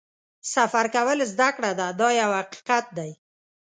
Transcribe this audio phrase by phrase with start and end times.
[0.53, 3.11] سفر کول زده کړه ده دا یو حقیقت دی.